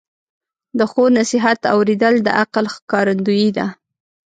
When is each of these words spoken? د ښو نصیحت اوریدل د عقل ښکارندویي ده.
د 0.77 0.79
ښو 0.91 1.03
نصیحت 1.17 1.59
اوریدل 1.75 2.15
د 2.21 2.27
عقل 2.41 2.65
ښکارندویي 2.75 3.49
ده. 3.57 3.67